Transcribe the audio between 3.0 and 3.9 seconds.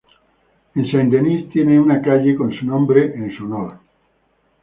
en su honor.